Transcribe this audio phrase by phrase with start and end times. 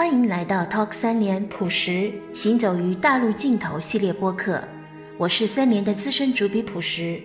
[0.00, 4.64] 欢迎来到 Talk 三联朴实行走于大陆尽头系列播客，
[5.18, 7.20] 我是三联的资深主笔朴实。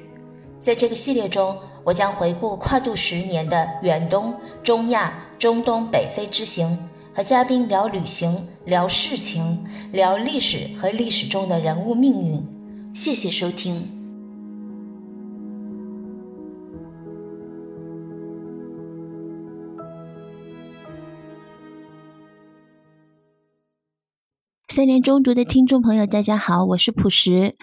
[0.60, 6.78] 在这个系列中，我将回顾跨度十年的远东、中亚、中东、北非之行，
[7.14, 12.46] 和嘉宾聊旅行、聊事情、聊历史和历史中的人物命运。
[12.94, 13.95] 谢谢收听。
[24.76, 27.56] 三联中读的听众朋友，大家好，我是朴实。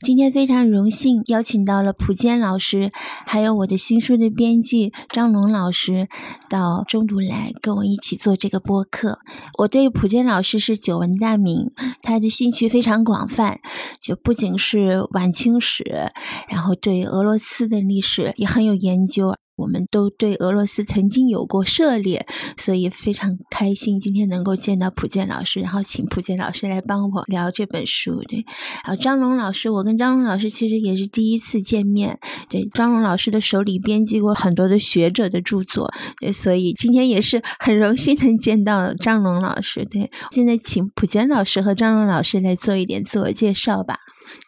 [0.00, 2.90] 今天非常荣幸邀请到了蒲坚老师，
[3.24, 6.08] 还有我的新书的编辑张龙老师
[6.50, 9.20] 到中读来跟我一起做这个播客。
[9.58, 11.70] 我对蒲坚老师是久闻大名，
[12.02, 13.60] 他的兴趣非常广泛，
[14.00, 16.10] 就不仅是晚清史，
[16.48, 19.36] 然后对俄罗斯的历史也很有研究。
[19.58, 22.24] 我们都对俄罗斯曾经有过涉猎，
[22.56, 28.22] 所以非常开心今天能够见到普建老师，然后请普建老师来帮我聊这本书。
[28.28, 28.44] 对，
[28.84, 32.18] 然后张龙老师，我跟张龙老师其实也是第一次见面。
[32.48, 39.84] 对，张龙老师的手里编辑过很多的学者的著作，对，所以今天也是很荣幸能见到张龙老师。
[39.84, 43.96] 对，现在请普建老师和张龙老师来做一点自我介绍吧，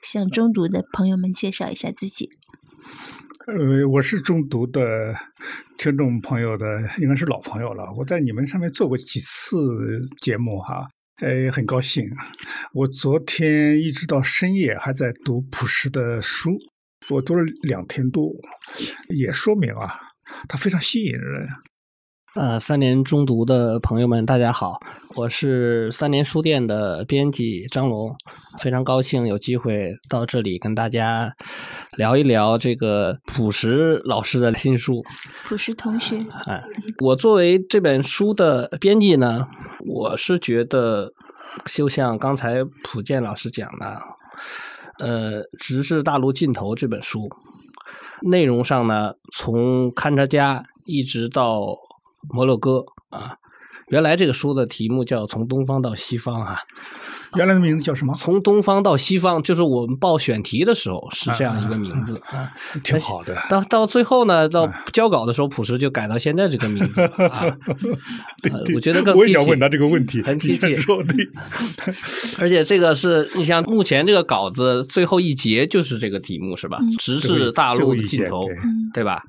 [0.02, 2.28] 向中读的朋友们介绍一下自己。
[3.50, 5.12] 呃，我是中读的
[5.76, 6.66] 听众朋友的，
[6.98, 7.92] 应该是老朋友了。
[7.96, 9.56] 我在你们上面做过几次
[10.20, 10.86] 节目哈，
[11.20, 12.08] 呃，很高兴。
[12.72, 16.56] 我昨天一直到深夜还在读朴实的书，
[17.08, 18.30] 我读了两天多，
[19.08, 19.98] 也说明啊，
[20.48, 21.48] 它非常吸引人。
[22.36, 24.78] 呃，三联中读的朋友们，大家好，
[25.16, 28.14] 我是三联书店的编辑张龙，
[28.60, 31.34] 非常高兴有机会到这里跟大家
[31.96, 35.02] 聊一聊这个朴实老师的新书。
[35.44, 36.62] 朴实同学，哎，
[37.00, 39.48] 我作为这本书的编辑呢，
[39.84, 41.12] 我是觉得，
[41.64, 44.00] 就像刚才普建老师讲的，
[45.00, 47.28] 呃，《直至大陆尽头》这本书，
[48.22, 51.76] 内容上呢，从勘察家一直到。
[52.28, 53.34] 摩洛哥啊，
[53.88, 56.58] 原来这个书的题目叫《从东方到西方》啊，
[57.36, 58.14] 原来的名字叫什么？
[58.14, 62.52] 从东方到西方，就是我们报选题的时候是这样一个名字啊，
[62.84, 63.36] 挺好的。
[63.48, 67.56] 到到最后呢，到交稿的时候，朴实就改到现在这个名字 啊。
[68.42, 70.76] 对，我觉得更我也想问他这个问题，很贴切。
[70.76, 71.28] 说对，
[72.38, 76.78] 而且这个是你像目前这个稿子最后一节就是这个题目是吧？
[76.98, 78.44] 直至大陆的尽头，
[78.92, 79.22] 对吧？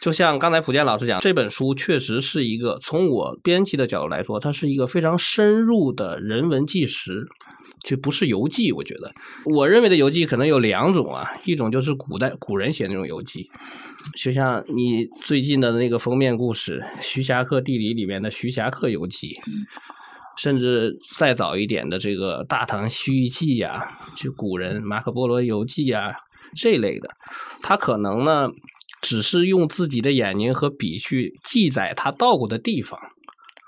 [0.00, 7.26] 就像刚才普建老师讲，这本书确实是一个从我编辑的角度来说，它是一个非常深入的人文纪实，
[7.82, 8.70] 就不是游记。
[8.70, 9.12] 我觉得，
[9.44, 13.50] 我认为的游记可能有两种啊，一种就是古代古人写那种游记，
[14.16, 19.28] 就像你最近的那个封面故事《徐霞客地理》里面的《徐霞客游记》，
[20.36, 23.84] 甚至再早一点的这个《大唐西域记》呀，
[24.14, 26.14] 就古人马可波罗游记呀
[26.54, 27.10] 这类的，
[27.60, 28.48] 它可能呢。
[29.00, 32.98] 只是用自己的眼睛和笔去记载他到过的地方，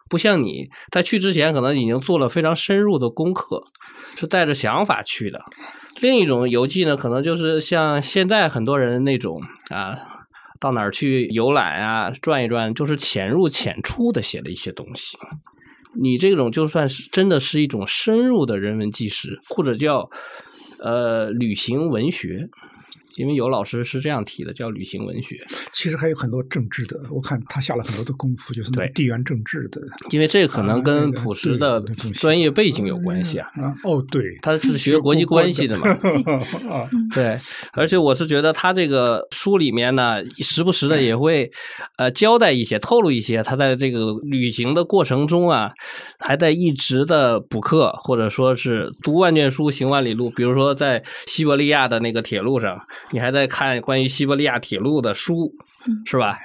[0.08, 3.62] 不像你在去之前可能已经做了非常深入的功课，
[4.16, 5.40] 是带着想法去的。
[6.00, 9.96] 另一种游记呢，可能就是像现在很多人那种啊，
[10.58, 15.16] 到哪儿去游览啊，转一转，就是浅入浅出的写的一些东西。
[16.00, 20.08] 你这种就算是真的是一种深入的人文纪实，或者叫
[20.80, 22.48] 呃旅行文学。
[23.20, 25.36] 因为有老师是这样提的，叫旅行文学。
[25.72, 29.78] 其实还有很多政治的，我看他下了很多的功夫，就是地缘政治的。
[30.10, 31.78] 因为这可能跟朴实的
[32.14, 33.46] 专业背景有关系啊。
[33.84, 35.84] 哦，对，他是学国际关系的嘛。
[37.12, 37.38] 对，
[37.74, 41.50] 而且我是觉得他这个书里面呢，时不时的也会
[41.98, 45.70] 呃交代一些、透露一些，他在这个旅行的过程中啊，
[46.18, 50.30] 还在一直的补课，或者说是读万卷书，行万里路。
[50.30, 52.80] 比如说在西伯利亚的那个铁路上。
[53.12, 55.52] 你还在看关于西伯利亚铁路的书，
[56.06, 56.38] 是吧？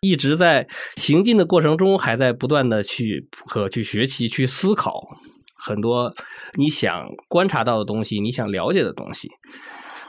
[0.00, 5.06] 一直在行进的过程中，还在不断的去和去学习、去思考
[5.54, 6.12] 很多
[6.54, 9.28] 你想观察到的东西、你想了解的东西。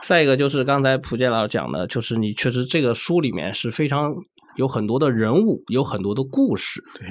[0.00, 4.12] 再一个就是刚才蒲建老师讲的，就是你确实这个书里面是非常
[4.56, 6.82] 有很多的人物，有很多的故事。
[6.98, 7.06] 对，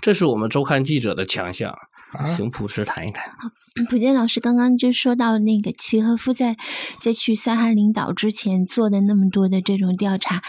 [0.00, 1.74] 这是我们周刊记者的强项。
[2.36, 3.24] 请朴实谈一谈。
[3.88, 6.56] 普建老师刚刚就说到那个契诃夫在
[7.00, 10.42] 在去萨哈林岛之前做的那么多的这种调查，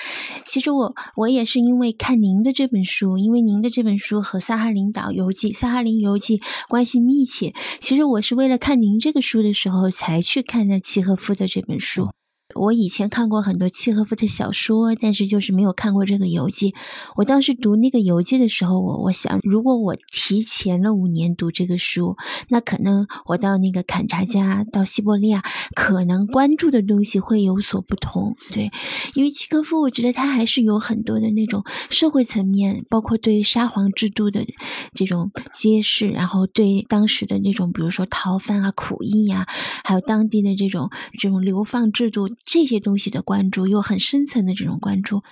[0.45, 7.53] 其实我我也是因为看您的这本书，因为您的这本书和萨哈林岛游记、萨哈林游记关系密切。
[7.79, 12.09] 其实我是为了看您这个书的时候才去看的契诃夫的这本书。
[12.55, 16.73] 我以前看过很多契诃夫的小说，但是就是没有看过这个游记。
[17.15, 22.15] 我当时读那个游记的时候，我我想，如果我提前了五年读这个书，
[22.49, 25.43] 那可能我到那个坎察加、到西伯利亚，
[25.75, 28.35] 可能关注的东西会有所不同。
[28.51, 28.71] 对，
[29.15, 34.45] 因为契诃夫，我觉得他还是有很多的那种社会层面，包括对沙皇制度的
[34.93, 39.47] 这种揭示，然后对当时的那种，比如说逃犯啊、苦役呀，
[39.83, 45.23] 还有当地的这种这种流放制度这些东西的关注，又很深层的这种关注。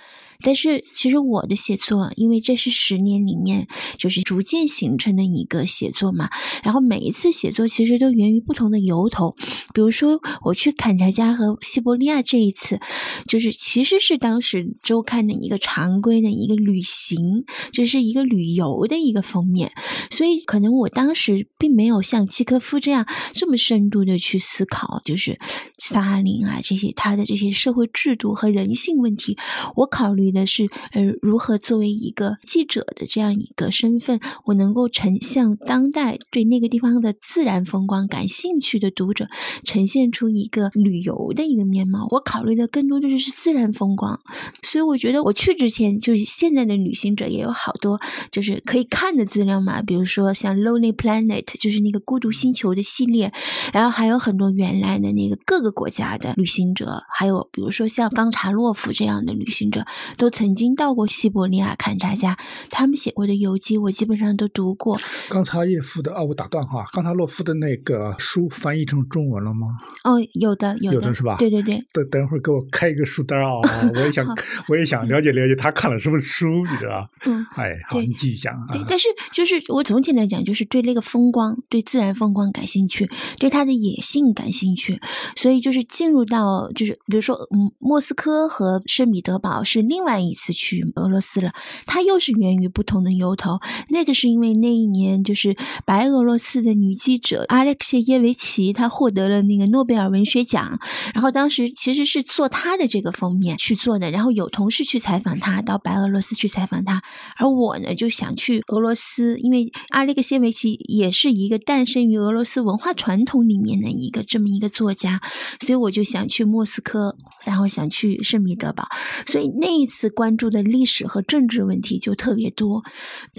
[0.42, 3.68] 但是其实我的写作，因为这是十年里面
[3.98, 6.30] 就是逐渐形成的一个写作嘛，
[6.64, 9.36] 然后每一次写作其实都源于不同的由头。
[9.74, 12.80] 比如说我去坎察加和西伯利亚这一次，
[13.26, 19.70] 就是其实是当时周刊的一个常规的一个旅行，就是一个旅游的一个封面，
[20.10, 25.38] 所以可能我当时并没有像契科夫这样这么深度的去思考，就是
[25.78, 29.36] 萨哈林啊这些他的这些社会制度和人性问题，
[29.76, 30.31] 我考虑。
[30.32, 39.28] 的是，呃，如何作为一个记者的这样一个身份，我能够呈现当代对那个地方的自然风光感兴趣的读者，
[39.64, 42.06] 呈现出一个旅游的一个面貌。
[42.10, 44.20] 我考虑的更多的就是自然风光，
[44.62, 48.00] 所以我觉得我去之前，就是现在的旅行者也有好多
[48.30, 53.32] 就是可以看的资料嘛，比如说像 Lonely Planet，就是那个孤独星球的系列，
[53.72, 59.84] 然后还有很多原来的那个各个国家的旅行者，还有比如说像冈察洛夫这样的旅行者。
[60.22, 62.38] 都曾经到过西伯利亚勘察家，
[62.70, 64.96] 他们写过的游记我基本上都读过。
[65.28, 69.66] 冈察叶夫的啊，我打断哈，冈察洛夫的那个书翻译成中文了吗？
[70.04, 71.34] 哦，有的，有的是吧？
[71.40, 71.84] 对对对。
[71.92, 73.50] 等等会儿给我开一个书单啊，
[73.96, 74.24] 我也想，
[74.68, 77.44] 我也想了解了解他看了什么书，你知道嗯。
[77.56, 78.54] 哎，好，你继续讲。
[78.70, 83.10] 对，但是就是我总体来讲，就是对那个风光，对自然风光感兴趣，
[83.40, 85.00] 对它的野性感兴趣，
[85.34, 90.22] 所以就是进入到就是比如说，嗯，莫斯科和圣彼得堡是另另外。
[90.22, 91.52] 一次去俄罗斯了，
[91.84, 93.58] 它又是源于不同的由头。
[93.88, 100.78] 那个是因为那一年就是白俄罗斯的女记者阿列克谢耶维奇，她获得了那个诺贝尔文学奖。
[101.14, 104.10] 然后当时其实是做她的这个封面去做的。
[104.10, 107.02] 然后有同事去采访她，到白俄罗斯去采访她。
[107.36, 115.20] 而我呢就想去俄罗斯，因为阿列克谢维奇也是一个诞生于俄罗斯文化传统里面的一个这么一个作家，
[115.60, 118.86] 所以我就想去莫斯科，然后想去圣彼得堡。
[119.26, 120.12] 所以那一次。
[120.22, 122.84] 关注的历史和政治问题就特别多，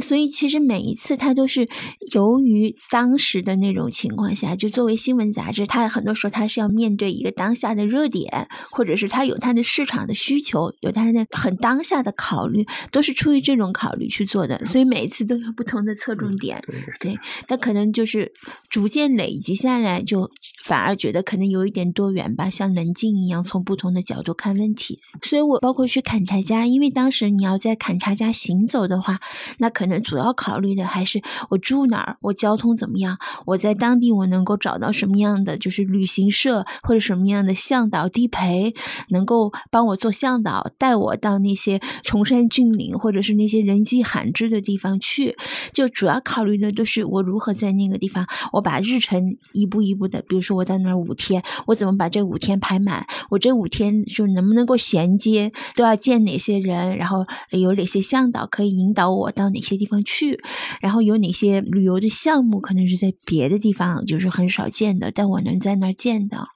[0.01, 1.69] 所以其实每一次他都是
[2.13, 14.65] 由于当时的那种情况下，就作为新闻杂志，他很多时候他是要面对一个当下的热点，或者是他有他的市场的需求，有他的很当下的考虑，都是出于这种考虑去做的。
[14.65, 16.61] 所以每一次都有不同的侧重点，
[16.99, 17.17] 对，
[17.47, 18.33] 他可能就是
[18.69, 20.29] 逐渐累积下来，就
[20.65, 24.99] 反而觉得可能有一点多元吧，像棱镜一样，从不同的角度看问题。
[25.21, 26.42] 所以我包括去砍柴。
[26.43, 29.19] 家，因为当时你要在坎察家行走的话，
[29.57, 38.73] 那可能主要考虑的还是我住哪儿，我交通怎么样，我在当地我能够找到什么样的就是旅行社或者什么样的向导地陪，
[39.09, 45.37] 能够帮我做向导，带我到那些崇山峻岭或者是那些人迹罕至的地方去。
[45.71, 56.32] 就主要考虑的都是我如何在那个地方，我把日程一步一步的，比如说我在那儿五天，我怎么把这五天排满，我这五天就能不能够衔接，都要见哪。
[56.33, 60.41] 哪些人，然后有哪些向导可以引导我到哪些地方去？
[60.81, 66.47] 然后有哪些旅游的项目可能是在别的地方就是很少见的，但我能在那儿见到。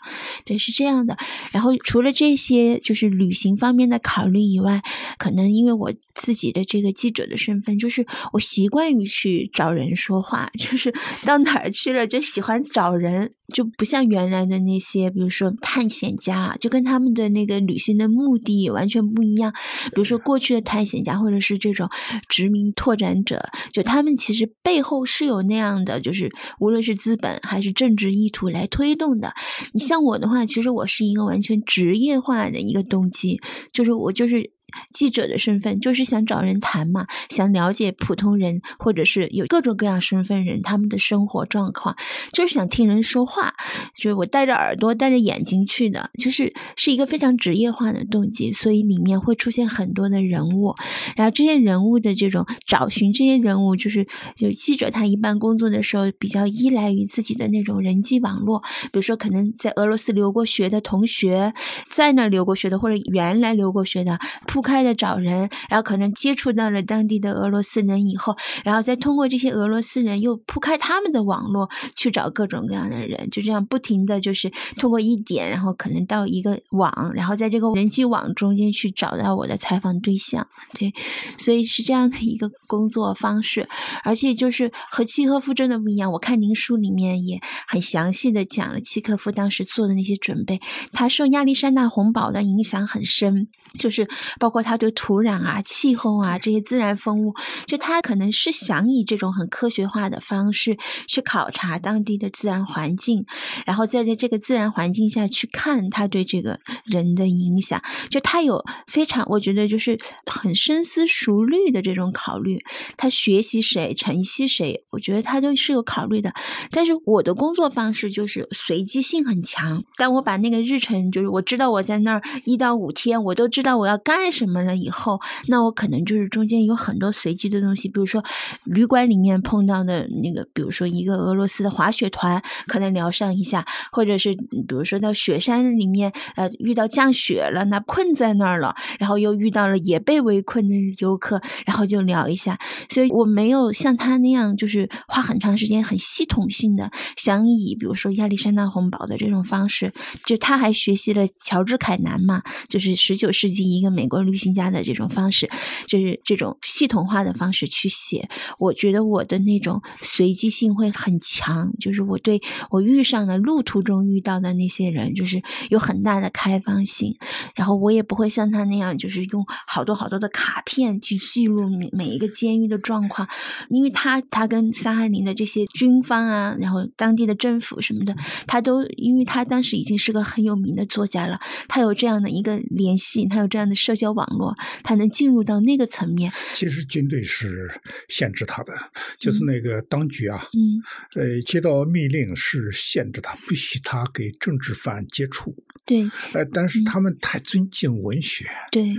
[0.45, 1.15] 对，是这样的。
[1.51, 4.81] 然后除了这些就是旅行方面的考虑以外，
[5.19, 10.91] 可能因为我自己的这个记者的身份，就是我习惯于去找人说话，就是
[11.25, 13.33] 到哪儿去了就喜欢找人。
[13.53, 19.53] 就不像原来的那些，比如说探险家，就跟他们的那个旅行的目的完全不一样。
[19.85, 21.89] 比如说过去的探险家，或者是这种
[22.27, 29.33] 殖民拓展者，就他们其实背后是有那样的，就是无论是资本还是政治意图来推动的。
[29.73, 33.39] 你像我的话，其实我是一个完全职业化的一个动机，
[33.71, 34.56] 就是我就是。
[34.91, 41.95] 记者的身份就是想找人谈嘛，想了解普通人或者是有各种各样身份人他们的生活状况，
[42.31, 43.53] 就是想听人说话，
[43.95, 50.75] 就是我带着耳朵带着眼睛去的，就是是一个非常职业化的动机，所以里面会出现很多的人物，
[51.15, 54.05] 然后这些人物的这种找寻这些人物，就是
[54.37, 61.53] 有记者他一般工作的时候比较依赖于自己的那种人际网络，比如说可能在俄罗斯留过学的同学，
[61.89, 64.19] 在那留过学的或者原来留过学的。
[64.57, 80.47] 铺开的找人，然后可能接触到了当地的俄罗斯人以后，然后再通过这些俄罗斯人又铺开他们的网络去找各种各样的人，就这样不停的就是通过一点，然后可能到一个网，然后在这个人际网中间去找到我的采访对象。
[80.73, 80.91] 对，
[81.37, 83.69] 所以是这样的一个工作方式，
[84.03, 86.11] 而且就是和契诃夫真的不一样。
[86.13, 90.59] 我看您书里面也很详细的讲了契诃夫当时做的那些准备，
[90.93, 93.47] 他受亚历山大洪堡的影响很深，
[93.77, 94.07] 就是
[94.49, 97.33] 括他对土壤啊、气候啊这些自然风物，
[97.65, 100.77] 就他可能是想以这种很科学化的方式
[101.07, 103.25] 去考察当地的自然环境，
[103.65, 112.63] 然后再在这个自然环境下去看他对这个人的影响，就他有非常，我觉得就是很深思熟虑的这种考虑。
[112.95, 116.33] 他学习谁、晨曦谁，我觉得他都是有考虑的。
[116.71, 128.23] 但是我的工作方式就是随机性很强，但我把那个日程，就是我知道我在那儿一到五天，我都知道我要干什么了以后，那我可能就是中间有很多随机的东西，比如说
[128.65, 142.59] 旅馆里面碰到的那个，比如说一个俄罗斯的滑雪团，可能聊上一下，或者是比如说到雪山里面，呃，遇到降雪了，那困在那儿了，然后又遇到了也被围困的游客，然后就聊一下。
[142.89, 149.91] 所以我没有像他那样，就是花很长时间、很系统性的想以，比如说亚历山大红堡的这种方式，
[150.25, 155.49] 就他还学习了乔治凯南嘛，就是十九世纪一个美国旅行家的这种方式，
[155.87, 158.29] 就是这种系统化的方式去写。
[158.59, 167.15] 我觉得我的那种随机性会很强，就是我对我遇上的路途中遇到的那些人，就是有很大的开放性。
[167.55, 173.27] 然后我也不会像他那样，就是用好多好多的卡片去记录每一个监狱的状况，
[173.69, 178.15] 因为他他跟萨哈林的这些军方啊，然后当地的政府什么的，
[178.45, 186.31] 他都因为他当时已经是个很有名的作家了，他有这样的一个联系，他有这样的社交网络，他能进入到那个层面。
[186.55, 187.69] 其实军队是
[188.09, 188.73] 限制他的，
[189.17, 190.81] 就是那个当局啊，嗯，
[191.15, 195.55] 呃，接到命令是限制他，不许他给政治犯接触。
[195.85, 196.01] 对，
[196.33, 198.45] 呃，但是他们太尊敬文学。
[198.71, 198.93] 对。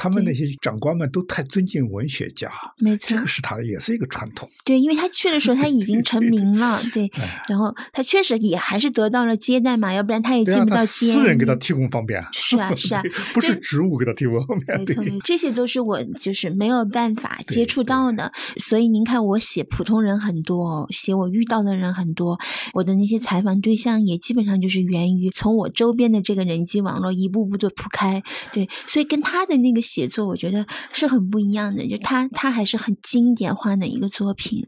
[0.00, 4.48] 他们那些长官们都太尊敬文学家，没错，这个是他的，也是一个传统。
[4.64, 7.06] 对，因为他去的时候他已经 成名了，对，
[7.46, 11.12] 然后他确实也还是得到了接待嘛，要不然他也进不到监。
[11.12, 12.24] 私人给他提供方便。
[12.32, 13.02] 是啊， 是啊，
[13.34, 14.78] 不是职务给他提供方便。
[14.78, 18.32] 没错，这些都是我就是没有办法接触到的。
[18.56, 22.38] 所以您看，我写普通人很多，写我遇到的人很多，
[22.72, 28.22] 我的那些采访对象也基本上就是源于从我周边的这个人际网络一步步的铺开。
[28.50, 29.89] 对，所以跟他的那个。
[29.90, 34.64] 写作我觉得是很不一样的，就他他还是很经典化的一个作品，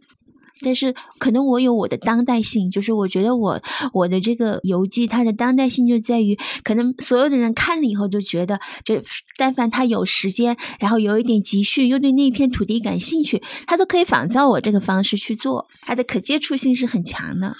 [0.63, 3.63] 但是可能我有我的当代性，就是我觉得我
[3.93, 9.01] 我的这个游记它的当代性就在于，可能所有的人看了以后都觉得，就
[9.37, 17.55] 但凡他有时间，然后有一点积蓄，又对那片土地感兴趣，他都可以仿照我这个方式去做，他的可接触性是很强的。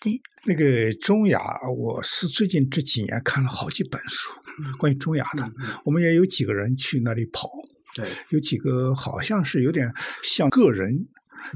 [0.00, 1.40] 对，那个中亚，
[1.76, 4.30] 我是最近这几年看了好几本书。
[4.78, 5.50] 关于中亚的，
[5.84, 7.50] 我们也有几个人去那里跑，
[7.94, 11.06] 对，有几个好像是有点像个人，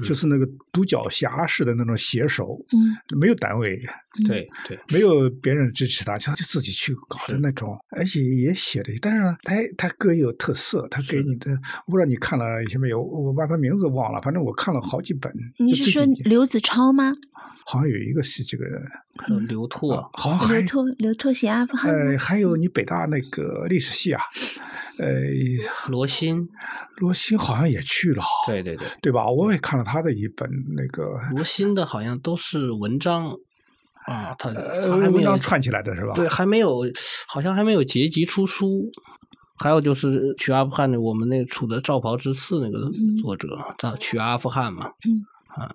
[0.03, 3.81] 就是那个独角侠式的那种写手，嗯，没有单位，
[4.27, 11.51] 对对，没有别人支持他，他就自己去搞的那种，而且也写的，但是他他各有特色，他给你的，
[11.85, 15.31] 我不知道你看了些没有，我把他名字忘了，反正我看了好几本。
[15.59, 17.13] 你是说刘子超吗？
[17.65, 18.65] 好像有一个是这个
[19.47, 21.93] 刘拓，好像刘拓刘拓写阿富汗。
[21.93, 24.21] 呃，还有你北大那个历史系啊，
[24.97, 25.21] 呃，
[25.89, 26.47] 罗新，
[26.97, 29.29] 罗新好像也去了，对对对，对吧？
[29.29, 33.27] 我也看了他的一本那个罗新的，好像都是文章
[34.05, 36.13] 啊，他文章串起来的是吧？
[36.15, 36.81] 对，还没有，
[37.27, 38.91] 好像还没有结集出书。
[39.55, 42.89] 还有就是去阿富汗的，我们那处的赵袍之刺那个
[43.21, 45.71] 作者，他去阿富汗嘛，嗯啊。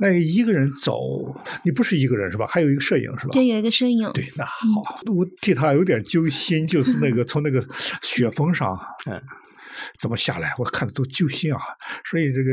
[0.00, 2.46] 那一个人走，你不是一个人是吧？
[2.46, 3.30] 还有一个摄影是吧？
[3.32, 4.10] 对，有一个摄影。
[4.12, 7.64] 对，那好，我替他有点揪心，就是那个 从那个
[8.02, 8.78] 雪峰上，
[9.10, 9.20] 嗯，
[9.98, 10.52] 怎么下来？
[10.58, 11.60] 我看的都揪心啊！
[12.04, 12.50] 所以这个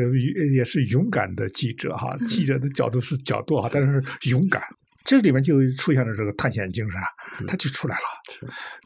[0.53, 4.61] 也是勇敢的记者哈，记者的角度是角度啊，但是勇敢。
[5.03, 6.99] 这里面就出现了这个探险精神，
[7.47, 8.03] 他就出来了。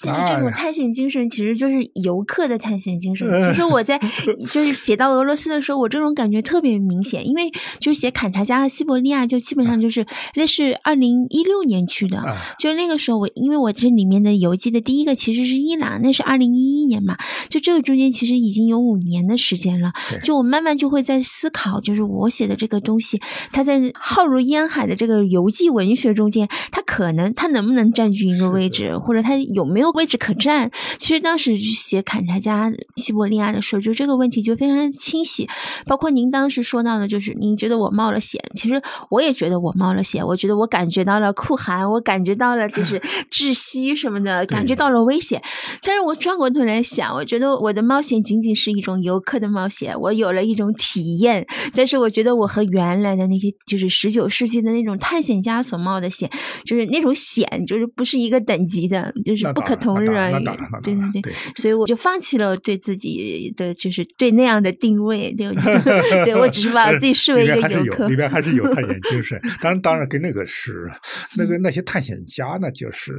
[0.01, 3.27] 但是这种探险精神其实就是游客的探险精神。
[3.39, 3.97] 其实我在
[4.51, 10.05] 就是写到俄罗斯的时候，我这种感觉特别明显，因为就是写坎察加和西伯利亚，就基本上就是
[10.35, 12.17] 那是二零一六年去的，
[12.59, 17.17] 就那个时候我因为我这里面的游记的第一个其实是伊朗，那是二零一一年嘛，
[17.47, 19.93] 就这个中间其实已经有五年的时间了。
[20.21, 23.21] 就我慢慢就会在思考，就是我写的这个东西，
[23.53, 26.09] 它在浩如烟海的这个游记文学。
[26.09, 30.71] 中间，它可能它能不能占据一个位置，或者他它有没有位置可站？
[30.97, 35.47] 其实当时写砍柴家、西伯利亚的时候，就这个问题就非常清晰。
[35.85, 38.81] 包括您当时说到的，就是您觉得我冒了险，其实
[39.11, 40.25] 我也觉得我冒了险。
[40.25, 42.99] 我觉得我感觉到了酷寒，我感觉到了就 是
[43.31, 45.39] 窒息什么的，感觉到了危险。
[45.83, 51.45] 但是我转过头来想，我觉得我的冒险仅仅是一种游客的冒险，我有了一种体验。
[51.75, 56.29] 但是我觉得我和原来的那些就是十九世纪的那种探险家所冒的险，
[56.65, 60.43] 就是那种险，就是不是一个等级的，就是不可同日而语。
[60.83, 65.47] 对对对，所以我就放弃了对自己的就是对那样的定位，对
[66.25, 68.07] 对，我只是把我自己视为一个游客。
[68.07, 70.89] 里边还是有探险精神， 当然当然跟那个是
[71.35, 73.13] 那个那些探险家呢，就是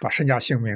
[0.00, 0.72] 把身家性命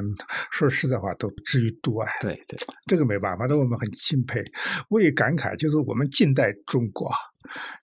[0.50, 2.06] 说实在话都置于度外。
[2.20, 4.42] 对对，这个没办法，那我们很钦佩。
[4.88, 7.10] 我也感慨，就是我们近代中国。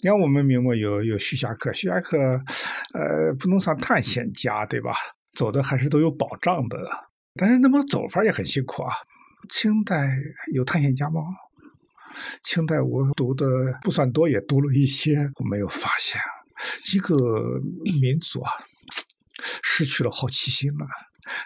[0.02, 4.92] 你看，我们明末有有徐霞客，徐霞客，呃，不能算探险家，对吧？
[5.34, 6.78] 走的还是都有保障的，
[7.36, 8.94] 但是那么走法也很辛苦啊。
[9.50, 10.18] 清代
[10.54, 11.22] 有探险家吗？
[12.44, 13.46] 清代我读的
[13.82, 16.20] 不算多，也读了一些，我没有发现
[16.94, 17.16] 一个
[18.02, 18.52] 民族啊，
[19.64, 20.86] 失去了好奇心了。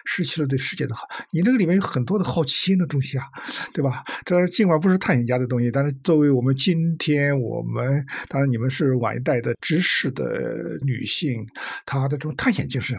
[0.04, 3.24] 失去了对世界的好，你那个里面有很多的好奇心的东西啊，
[3.72, 4.04] 对吧？
[4.24, 10.24] 这尽管不是探险家的东西，但是作为我们今天我们，当然你们是晚一代的知识的
[10.82, 11.46] 女性，
[11.84, 12.98] 她的这种探险精神，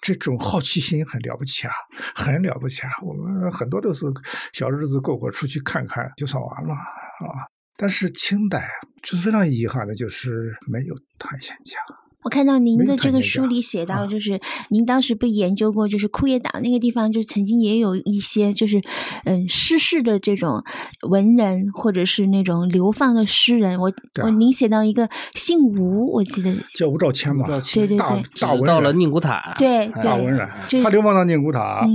[0.00, 1.72] 这种好奇心很了不起啊，
[2.14, 2.90] 很了不起啊。
[3.02, 4.06] 我们很多都是
[4.52, 7.46] 小日子过过，出去看看就算完了啊。
[7.76, 8.68] 但是清代
[9.02, 11.78] 就是非常遗憾的，就是没有探险家。
[12.22, 18.80] 我看到您的这个书里写到，就是您当时不研究过，就是库页岛那个地方，就曾经也有一些，就是
[19.24, 20.62] 嗯失事的这种
[21.08, 23.80] 文人，或者是那种流放的诗人。
[23.80, 27.98] 我我您写到一个姓吴，我记得叫吴兆谦吧，对对对，
[28.40, 30.48] 大文到了宁古塔，对大文人，
[30.82, 31.86] 他流放到宁古塔，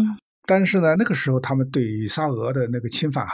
[0.48, 3.26] 但是呢，那个时候他们对沙俄的那个侵犯。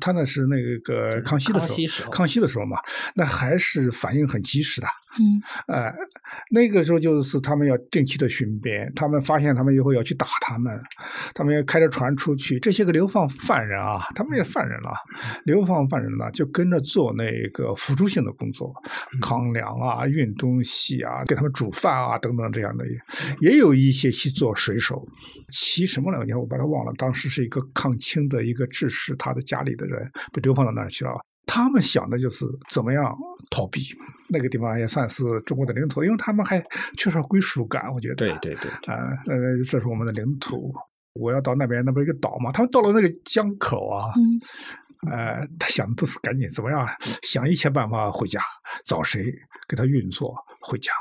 [0.00, 2.76] 他那是那个康熙的时候，康熙的时候嘛，
[3.14, 4.86] 那还是反应很及时的。
[5.20, 5.94] 嗯，哎，
[6.50, 10.78] 那个时候就是他们要定期的巡边，他们发现他们以后要去打他们，
[11.32, 12.60] 他们要开着船出去。
[12.60, 14.90] 这些个流放犯人啊，他们也犯人了，
[15.44, 18.74] 流放犯人呢就跟着做那个辅助性的工作，
[19.22, 22.84] 扛粮啊、运东西啊、给他们煮饭啊等等这样的，
[23.40, 25.02] 也有一些去做水手，
[25.50, 26.38] 骑什么来着？
[26.38, 26.92] 我把它忘了。
[26.98, 29.78] 当时是一个抗清的一个志士，他的家里。
[29.78, 31.12] 的人被流放到那儿去了，
[31.48, 33.02] 他们想的就是怎么样
[33.50, 33.80] 逃避。
[34.30, 36.62] 那个地方也算是中国的领土，因为他们还
[36.98, 37.90] 缺少归属感。
[37.94, 38.94] 我觉得，对对对，啊，
[39.26, 40.70] 呃，这是我们的领土，
[41.14, 42.52] 我要到那边，那不是一个岛吗？
[42.52, 44.12] 他们到了那个江口啊，
[45.10, 46.86] 呃，他想的都是赶紧怎么样，
[47.22, 48.38] 想一切办法回家，
[48.84, 49.24] 找谁
[49.66, 50.92] 给他运作回家。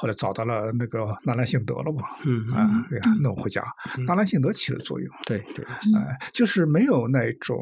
[0.00, 2.04] 后来找到了那个纳兰性德了嘛？
[2.24, 3.60] 嗯啊，对呀，弄回家，
[4.06, 5.12] 纳兰性德起了作用。
[5.26, 5.64] 对对，
[5.96, 7.58] 哎，就是没有那种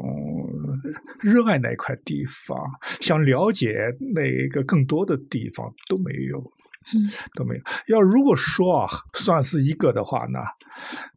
[1.19, 2.55] 热爱那块地方，
[3.01, 6.53] 想了解那个更多的地方都没有。
[6.93, 7.61] 嗯， 都没有。
[7.87, 10.39] 要如果说啊，算是一个的话呢，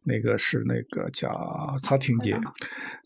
[0.03, 1.29] 那个是那个叫
[1.81, 2.39] 曹廷杰，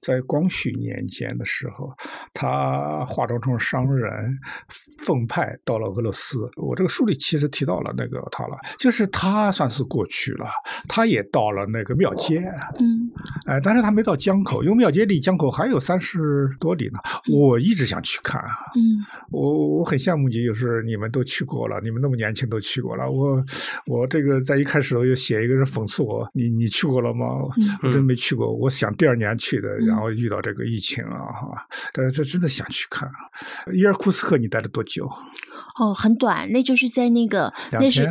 [0.02, 1.94] 在光绪年间的时候，
[2.34, 4.38] 他化妆成商人，
[5.04, 6.50] 奉派到了俄罗斯。
[6.56, 10.48] 我这个书里其实提到了那个他了，就是他算是过去了，
[10.88, 12.40] 他也到了那个庙街。
[12.80, 13.12] 嗯，
[13.46, 17.00] 哎，但是他没到江口，因为庙街离江口还有三十多里呢。
[17.32, 18.42] 我一直想去看。
[18.76, 23.10] 嗯，我我很羡慕你，就是你们都去过了，你们那么年轻都去过了。
[23.10, 23.44] 我
[23.86, 27.26] 我这个在一开始我就写一个人讽刺我，你你去过了吗？
[27.84, 28.54] 我真没去过。
[28.54, 31.68] 我想第二年去的，然后遇到这个疫情啊，哈。
[31.94, 33.10] 但是这真的想去看。
[33.74, 35.10] 伊尔库斯克你待了多久？
[35.80, 38.08] 哦，很短，那就是在那个那是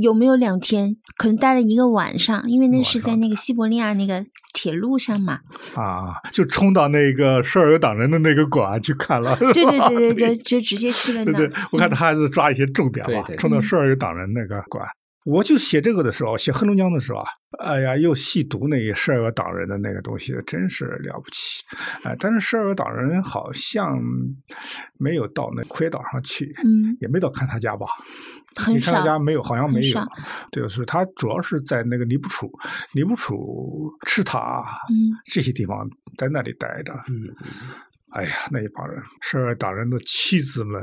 [0.00, 0.96] 有没有两天？
[1.16, 5.40] 可能待了一个晚上，因为那是在那个西伯利亚那个铁路上嘛。
[5.74, 9.36] 啊，就冲到那个舍尔党人的那个馆去看了。
[9.36, 11.32] 对对对对， 就就直接去了那。
[11.32, 14.86] 对，我看他还是抓一些重点吧，冲到舍尔党人那个馆。
[15.24, 17.26] 我就写这个的时候，写黑龙江的时候啊，
[17.60, 21.62] 哎呀，又细读那十二个党人的那个东西，真是了不起。
[22.02, 23.98] 哎，但是十二个党人好像
[24.98, 27.86] 没有到那奎岛上去，嗯，也没到看他家吧？
[28.56, 30.00] 很少，看他家没有，好像没有。
[30.50, 32.50] 就是他主要是在那个尼布楚、
[32.94, 37.28] 尼布楚、赤塔，嗯，这些地方在那里待着，嗯。
[38.12, 40.82] 哎呀，那一帮人，涉外党人的妻子们，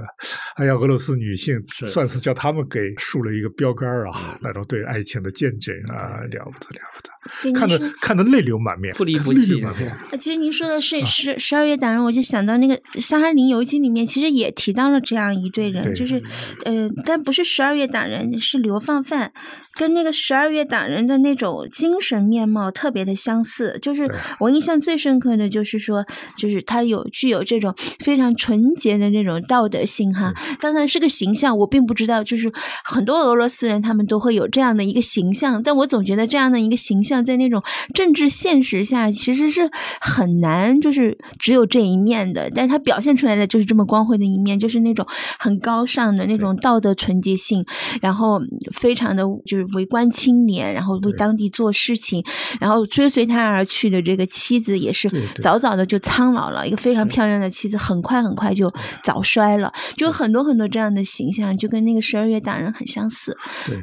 [0.56, 7.12] 哎呀，俄罗斯女性算是叫他们给竖了一个标杆啊，那种对爱情的见证啊，了不得了不得。
[7.54, 9.64] 看得看得泪流满面，不离不弃。
[10.12, 16.22] 那其实您说的是十十二月党人，我就想到那个《萨哈林游记》里面，其实也提到了这样一队人，就是
[16.66, 19.32] 呃，但不是十二月党人，是流放犯，
[19.76, 23.78] 跟那个十二月党人的那种精神面貌特别的相似。
[23.82, 30.34] 就是我印象最深刻的就是说，就是他有具有这种非常纯洁的那种道德性哈。
[30.60, 32.52] 当然是个形象，我并不知道，就是
[32.84, 37.62] 很多俄罗斯人他们都会有这样的一个形象，但我总觉得这样的一个形象在那种
[37.94, 42.50] 政治现实下其实是很难，就是只有这一面的。
[42.54, 45.06] 但是他表现出来的就是这么光辉的一面，就是那种
[45.38, 47.66] 很高尚的那种道德纯洁性，
[48.02, 48.40] 然后
[48.72, 52.24] 非常的就是为官清廉，然后为当地做事情，
[52.60, 55.10] 然后追随他而去的这个妻子也是
[55.42, 58.72] 早早的就苍老了，一个非常漂亮的妻子，很快很快就
[59.04, 63.38] 早衰了，就很多很多这样的形象，就跟那个十二月党人很相似。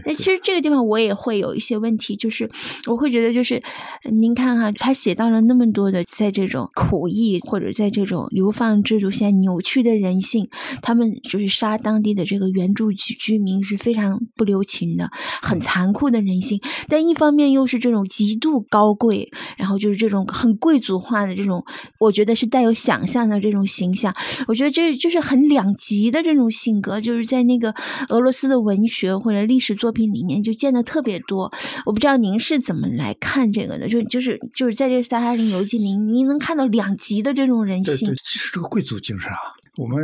[0.05, 2.51] 那其实这个地方我也会有一些问题，就是
[2.87, 3.63] 我会觉得，就是
[4.11, 10.49] 您看哈，他写到了那么多的在这种苦役或者在这种流放制度下扭曲的人性，
[10.83, 15.11] 他们就是杀当地的这个原住居居民是非常不留情的，
[15.43, 16.61] 很残酷的人性。
[16.89, 21.65] 但一方面又是这种极度高贵，然后就是这种很贵族化的这种，
[22.01, 24.15] 我觉得是带有想象的这种形象。
[24.47, 27.75] 我觉得这就是很两极的这种性格，就是在那个
[28.09, 31.53] 俄罗斯的文学或者历史作品里面就见的特别多。
[31.85, 33.89] 我不知道您是怎么来看这个的？
[33.89, 38.09] 就就是就是在这《撒哈林游记》里，您能看到两极的这种人性。
[38.09, 39.39] 对，其实这个贵族精神啊，
[39.77, 39.99] 我们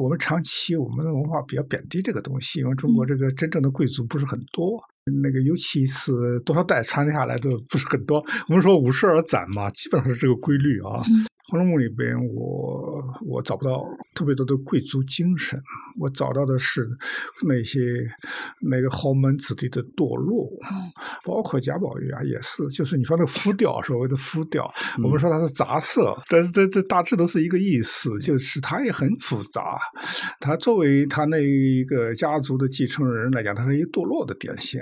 [0.00, 4.78] 我们长期我们的文化比较贬低这个东西，因为中国这个真正的贵族不是很多。
[5.22, 6.12] 那个尤其是
[6.44, 8.22] 多少代传下来的不是很多。
[8.48, 11.00] 我们说五十而斩嘛，基本上是这个规律啊。
[11.50, 13.82] 《红楼梦》里边，我我找不到
[14.14, 15.58] 特别多的贵族精神，
[15.98, 16.86] 我找到的是
[17.46, 17.80] 那些
[18.60, 20.46] 那个豪门子弟的堕落，
[21.24, 24.70] 包括贾宝玉啊，也是，就是你说那浮雕，所谓的浮雕，
[25.02, 29.78] 我们说它是杂色，但是这这大致都是一个意思，就是它也很复杂。
[30.38, 34.80] 他作为他那一个家族的继承人来讲，他是一堕落的典型。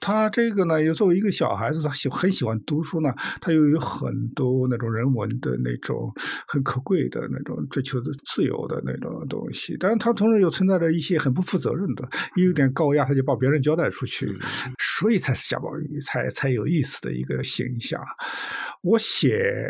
[0.00, 5.70] 他这个呢，又作为一个小孩子，他喜很喜欢读书呢，他又有很多那种人文的那。
[5.82, 6.12] 种
[6.46, 14.26] 很可贵的那种追求的自由的那种东西，但是他同时又存在着一些很不负责任的，有点高压，他就把别人交代出去，
[14.78, 18.02] 所以才是贾宝玉才才有意思的一个形象。
[18.80, 19.62] 我写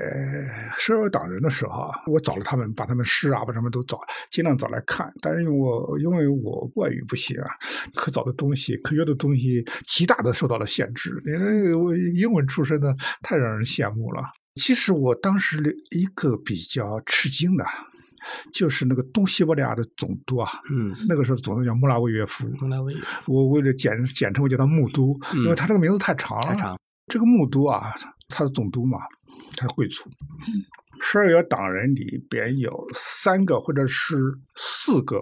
[0.78, 3.98] 十二党人的时候啊，我找了他们，把他们诗啊，把他们都找，
[4.30, 5.12] 尽量找来看。
[5.20, 7.50] 但是因为我因为我外语不行啊，
[7.94, 11.10] 可找的东西、可学的东西极大的受到了限制。
[11.26, 14.22] 因为我英文出身的，太让人羡慕了。
[14.54, 17.64] 其实我当时一个比较吃惊的，
[18.52, 26.48] 就是那个东西伯利亚的总督啊，嗯，那个时候总督叫穆拉维耶夫，穆拉维耶夫，我为了简简称，我叫他穆都，因为他这个名字太长了。
[26.48, 26.78] 太长。
[27.08, 27.92] 这个穆都啊，
[28.28, 28.98] 他是总督嘛，
[29.56, 30.08] 他是贵族。
[31.00, 34.16] 十二月党人里边有三个或者是
[34.56, 35.20] 四个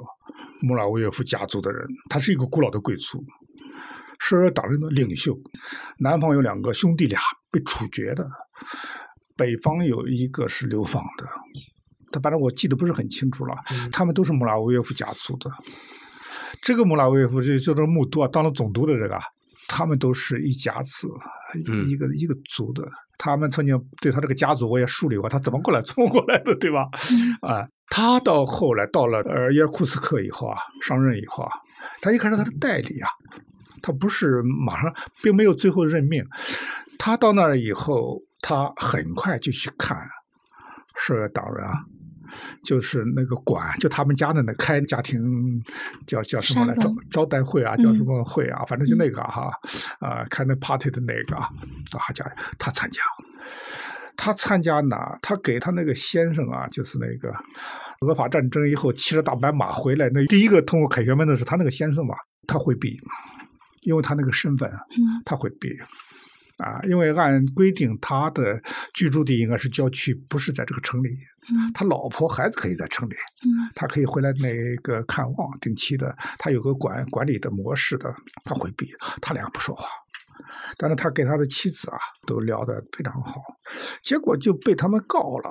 [0.60, 3.24] 穆拉维耶夫家族的人，他是一个古老的贵族，
[4.20, 5.36] 十二月党人的领袖。
[5.98, 7.18] 南方有两个兄弟俩
[7.50, 8.28] 被处决的。
[9.36, 11.24] 北方有一个是流放的，
[12.12, 13.54] 他反正我记得不是很清楚了。
[13.92, 15.50] 他们都是穆拉维耶夫家族的。
[16.62, 19.18] 这个穆拉维耶夫就叫做穆都啊，当了总督的这个，
[19.68, 21.08] 他们都是一家子，
[21.86, 22.82] 一个一个族的。
[23.18, 26.88] 他们曾经对他这个家族我也梳理过，他怎么过来，怎么过来的，对吧？
[27.42, 31.50] 啊，他到后来到了呃耶尔库斯克以后啊，上任以后啊，
[32.00, 33.08] 他一开始他的代理啊，
[33.82, 34.92] 他不是马上，
[35.22, 36.24] 并没有最后任命。
[36.98, 38.22] 他到那儿以后。
[38.42, 39.94] 他很快就去看，
[40.96, 41.84] 是党人啊，
[42.62, 45.62] 就是那个馆，就他们家的那开家庭
[46.06, 49.50] 叫叫什么来招招待会啊，叫什么会啊，反正就那个哈
[50.00, 51.48] 啊，开那 party 的那个啊，
[51.92, 52.24] 他家
[52.58, 53.00] 他参加，
[54.16, 57.34] 他参加呢，他给他那个先生啊，就是那个
[58.00, 62.14] 俄法战争以后骑着大白马回来，那第一个通过凯旋门的是他那个先生嘛，
[62.46, 63.00] 他回避，
[63.82, 64.70] 因为他那个身份，
[65.24, 65.68] 他回避。
[66.62, 68.60] 啊，因为按规定，他的
[68.94, 71.08] 居住地应该是郊区，不是在这个城里。
[71.74, 73.14] 他老婆孩子可以在城里，
[73.74, 76.16] 他可以回来那个看望，定期的。
[76.38, 78.88] 他有个管管理的模式的，他回避，
[79.20, 79.88] 他俩不说话。
[80.76, 83.42] 但是他跟他的妻子啊，都聊得非常好，
[84.02, 85.50] 结果就被他们告了。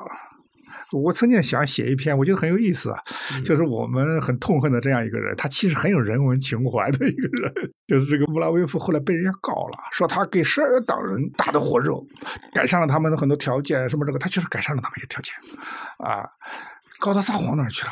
[0.92, 3.00] 我曾经想写一篇，我觉得很有意思啊，
[3.46, 7.54] 就是我们很痛恨的这样一个人，他其实很有人文情怀的一个人，
[7.88, 11.94] 就是这个穆拉维夫，后来被人家告了，说他给十二党人打的火热，
[12.54, 15.34] 改善了他们的很多条件，什么这个，他确实改善了他们一些条件，
[16.00, 16.28] 啊，
[17.00, 17.92] 告到撒谎那儿去了。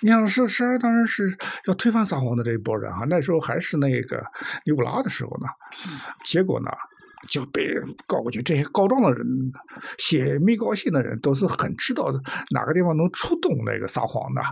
[0.00, 1.34] 你想，十十二党人是
[1.66, 4.22] 要推翻撒谎的这一波人哈，那时候还是那个
[4.64, 5.46] 尼古拉的时候呢，
[6.24, 6.70] 结果呢，
[7.28, 7.66] 就被
[8.06, 8.42] 告过去。
[8.42, 9.26] 这些告状的人、
[9.98, 12.10] 写密告信的人，都是很知道
[12.50, 14.42] 哪个地方能触动那个撒谎的，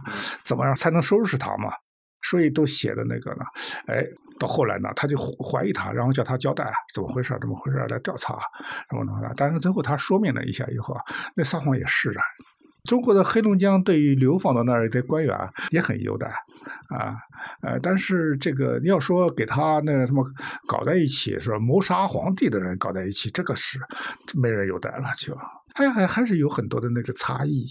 [0.42, 1.70] 怎么样才能收拾他嘛。
[2.22, 3.44] 所以都写的那个呢，
[3.87, 4.05] 哎，
[4.38, 8.35] 到后来呢，他就怀疑他，然后叫他交代怎么回事，怎么回事来调查，
[8.90, 9.33] 什么什么的。
[9.37, 11.02] 但是最后他说明了一下以后啊，
[11.37, 12.22] 那撒谎也是啊。
[12.87, 15.37] 中国的黑龙江对于流放到那儿的官员
[15.70, 16.29] 也很优待，
[16.88, 17.16] 啊，
[17.61, 20.25] 呃，但是这个要说给他那什么
[20.66, 23.79] 搞在一起，说谋杀皇帝的人搞在一起，这个是
[24.35, 25.37] 没人优待了，就。
[25.75, 27.66] 还还还是有很多的那个差异。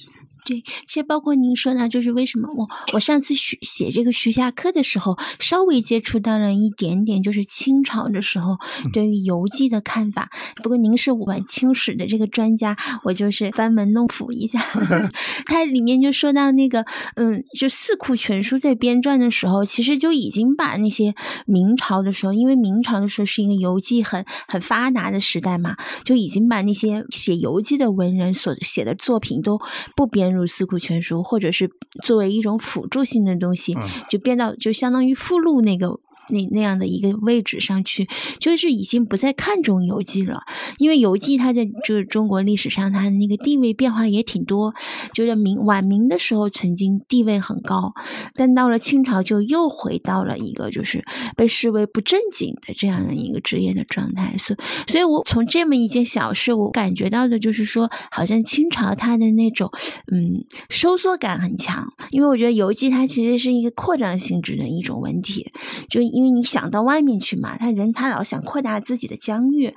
[0.45, 8.55] 对，其实包括您说的，就是为什么我我上次写写这个徐霞客的时候，稍微接触到了一点点，就是清朝的时候
[8.93, 10.29] 对于游记的看法。
[10.61, 14.63] 不过您是晚清史的这个专家，我就是班门弄斧一下。
[15.47, 21.15] 它里面就说到那个，嗯，就《四库全书》在编撰的时候，其实就已经把那些
[21.47, 27.95] 明朝的时候，因为明朝的时候是一个游记很很发达的时代嘛，就已经把那些写游记的。
[27.95, 29.57] 文人所写的作品都
[29.95, 31.69] 不编入《四库全书》，或者是
[32.03, 33.75] 作为一种辅助性的东西，
[34.09, 35.99] 就编到就相当于附录那个。
[36.29, 38.07] 那那样的一个位置上去，
[38.39, 40.41] 就是已经不再看重游记了，
[40.77, 44.73] 因为游记它在就是中国历史上它的那个地位变化也挺多，
[45.13, 47.93] 就是明晚明的时候曾经地位很高，
[48.33, 51.05] 但到了清朝就又回到了一个就是
[51.37, 54.55] 被视为不正经的这样的一个职业的状态，所
[54.87, 59.69] 所以，我从这么一件小事，我感觉到的就是说，好像清朝它的那种
[60.11, 65.51] 嗯收缩感很强，因为我觉得游记它其实是一个扩张性质的一种文体，
[65.87, 66.14] 就。
[66.15, 69.75] 因为你想到外面去嘛，他人他老想扩大自己的疆域，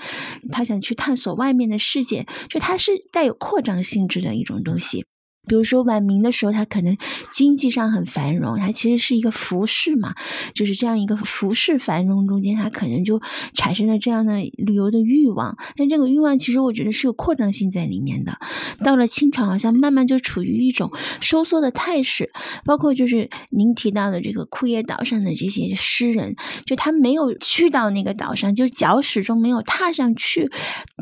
[0.52, 5.04] 他想去探索外面的世界，就他是带有扩张性质的一种东西。
[5.48, 6.96] 比如说晚明的时候，他可能
[7.32, 10.14] 经济上很繁荣，他其实是一个服饰嘛，
[10.54, 13.18] 就是这样一个服饰繁荣中间，他可能就
[13.54, 15.56] 产生了这样的旅游的欲望。
[15.74, 18.38] 但这个欲望其实我觉得是有扩张性在里面的。
[18.84, 22.30] 到了清朝，好像慢慢就处于一种收缩的态势。
[22.66, 30.50] 包括就是您提到的这个库页岛上的这些诗人，就他没有去到那个岛上，就脚始终没有踏上去，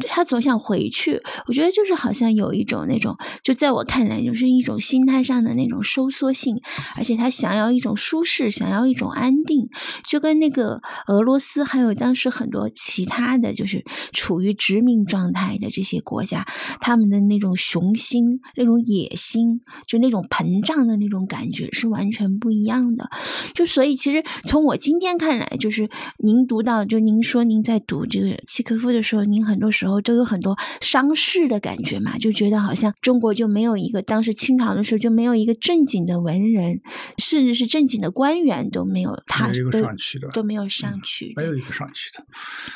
[0.07, 1.21] 他总想回去。
[1.49, 4.36] 我觉得就是好像有一种那种，就在我看来就。
[4.37, 6.61] 是一种心态上的那种收缩性，
[6.95, 9.69] 而且他想要一种舒适，想要一种安定，
[10.05, 16.47] 就跟那个俄罗斯还有当时很多其他的就是处于殖民状态的这些国家，
[16.81, 23.09] 他们的那种雄心、那种野心，就那种膨胀的那种感觉是完全不一样的。
[23.55, 34.26] 就所以，其实从我今天看来，就是您读到，就您说您在读这个契科夫的时候，您很多时候都有很多伤势的感觉嘛，就觉得好像中国就没有一个当。
[34.27, 36.81] 是清朝的时候就没有一个正经的文人，
[37.19, 42.25] 甚至是正经的官员都没有，他一个上去的都没有上去，没有一个上去的，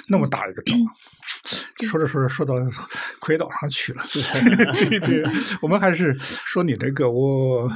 [0.08, 0.72] 那么大一个岛，
[1.86, 2.54] 说着说着说到
[3.20, 4.02] 魁岛上去了。
[5.06, 5.24] 对，
[5.60, 7.70] 我们还是说你这个我，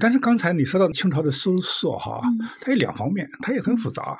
[0.00, 2.20] 但是刚才你说到清朝的搜索哈，
[2.60, 4.16] 它有两方面，它也很复杂。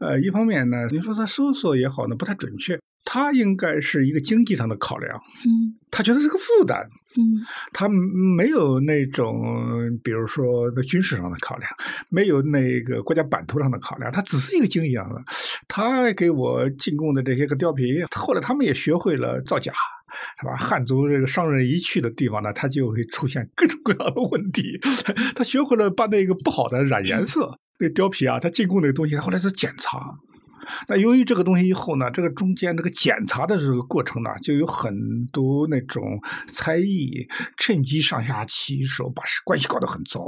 [0.00, 2.78] 呃，一方面呢，你说它搜索也好呢，不太准确。
[3.04, 6.78] 他应该是一个经济上的考量，嗯，他觉得是个负担，
[7.16, 9.42] 嗯，他没有那种，
[10.04, 11.70] 比如说在军事上的考量，
[12.08, 15.20] 没有那个国家版图上的考量，他只是一个经济上的。
[15.66, 19.72] 他给我进贡的这些个貂皮，后来他们也学会了造假，
[20.40, 20.54] 是吧？
[20.54, 24.78] 汉族这个商人一去的地方呢，他就会出现各种各样的问题。
[25.34, 29.98] 他学会了把那个不好的染颜色，那貂皮啊，他进贡那个东西，后来是检查。
[30.88, 40.20] 那由于这个东西以后呢，这个中间这个检查的这个过程呢，就有很多那种猜疑，趁机上下其手，把关系搞得很糟。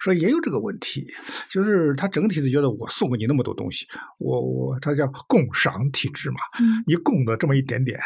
[0.00, 1.06] 所以也有这个问题，
[1.48, 3.86] 就是他整体的觉得我送给你那么多东西，
[4.18, 6.36] 我我他叫共赏体制嘛，
[6.86, 7.98] 你供的这么一点点，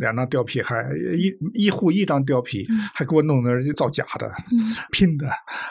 [0.00, 0.76] 两张貂皮还
[1.16, 4.30] 一一户一张貂皮，还给我弄的造假的、
[4.90, 5.28] 拼的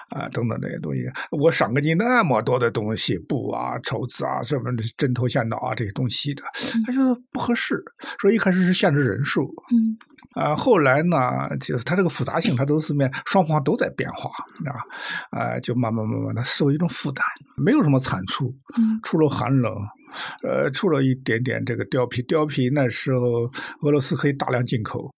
[0.10, 4.64] 啊等等那些东西，我赏给你那么多的东西，布啊、绸子啊、什么
[4.98, 6.44] 针头线脑啊这些东西的，
[6.86, 7.00] 他就
[7.32, 7.84] 不合适，
[8.20, 9.54] 所以一开始是限制人数。
[10.32, 11.18] 啊，后来呢，
[11.60, 14.80] 就是它这个复杂性，它都是面双方都在变化，知道吧？
[15.32, 17.24] 啊，就慢慢慢慢的视为一种负担，
[17.58, 18.54] 没有什么产出，
[19.04, 19.72] 除了寒冷，
[20.44, 23.50] 呃，除了一点点这个貂皮，貂皮那时候
[23.82, 25.14] 俄罗斯可以大量进口，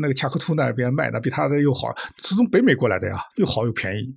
[0.00, 1.88] 那个恰克图那边卖的比他的又好，
[2.22, 4.14] 是从北美过来的呀，又好又便宜，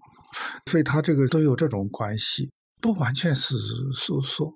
[0.69, 3.55] 所以它这个都有这种关系，不完全是
[3.93, 4.51] 收缩。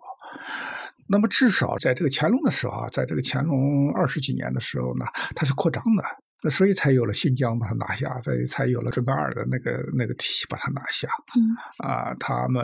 [1.11, 6.03] 那么至少在这个乾隆的时候啊，在这个乾隆二十几年的时候呢，它是扩张的。
[6.41, 11.07] 那所以才有了新疆把它拿下，所以才有了准噶尔的那个那个体系把它拿下。
[11.35, 12.63] 嗯，啊，他们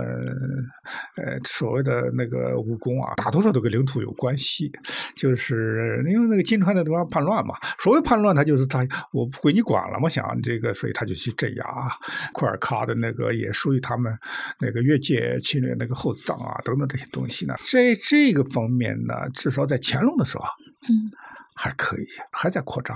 [1.17, 4.71] 呃所谓的那个武功啊，大多数都跟领土有关系，
[5.15, 7.55] 就是因为那个金川的地方叛乱嘛。
[7.77, 11.65] 所谓叛乱，他就是他我不归你管了嘛，想这个，所以他就去镇压
[12.33, 14.17] 库尔喀的那个也属于他们
[14.59, 17.53] 那个越界侵略那个后藏啊等等这些东西呢。
[17.65, 20.45] 在这个方面呢，至少在乾隆的时候，
[20.87, 21.11] 嗯。
[21.55, 22.95] 还可以，还在扩张。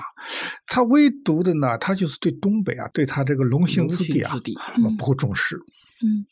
[0.67, 4.35] 他唯独的呢，他就是对东北啊，对他这个龙兴之地啊，
[4.97, 5.57] 不够重视。
[6.01, 6.23] 嗯，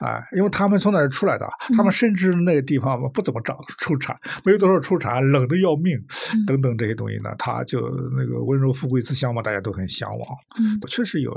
[0.00, 5.96] 啊，因为他们从那儿出来的，他们甚至那个地方不怎么长出产，没有多少出产，冷的要命，
[6.44, 7.80] 等等这些东西呢，他就
[8.16, 10.20] 那个温柔富贵之乡嘛，大家都很向往。
[10.58, 11.32] 嗯，确实有，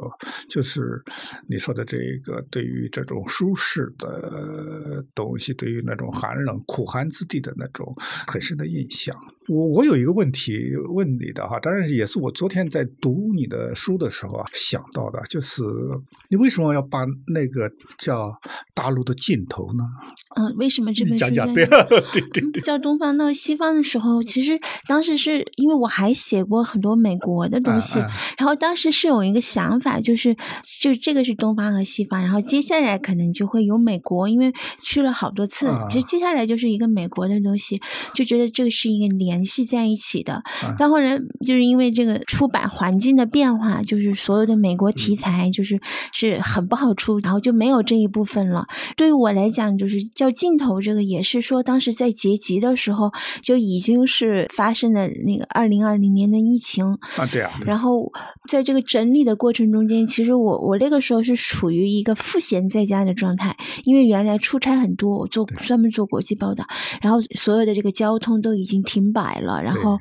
[0.49, 0.99] 就是
[1.47, 7.93] 你说的这个，对于这种舒适的东西，对于那种寒冷苦寒之地的那种
[8.25, 9.15] 很深的印象。
[9.47, 15.63] 我我有一个问题问你的哈，当然也是我昨天在读你的书的时候啊想到的，就是
[16.29, 17.69] 你为什么要把那个。
[17.97, 18.31] 叫
[18.73, 19.84] 大陆的尽头呢？
[20.36, 27.99] 嗯，为什么这本书讲讲对对对叫东方到西方的时候，其实当时是因为我还写过很多美国的东西，
[28.38, 30.36] 然后当时是有一个想法，就是
[30.81, 37.81] 就这个是东方和西方，然后接下来可能就会有美国，因为去了好多次，就接下来就是一个美国的东西，
[38.13, 40.41] 就觉得这个是一个联系在一起的。
[40.78, 45.80] 但后来就是因为这个出版环境的变化，就是所有的美国题材就是
[46.13, 48.65] 是很不好出，然后就没有这一部分了。
[48.95, 56.86] 对于我来讲，就是叫镜头，这个也是说，当时在结集的时候就已经是发生了那个二零二零年的疫情
[57.17, 57.52] 啊，对啊。
[57.65, 58.12] 然后
[58.48, 66.65] 在这个整理的过程中间，其实我我那个时候是处于一个赋闲在家的状态，因为原来出差很多，我做专门做国际报道，
[67.02, 69.97] 然后所有的这个交通都已经停摆了，然后